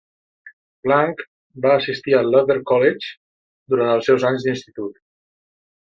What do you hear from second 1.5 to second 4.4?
va assistir al Luther College durant els seus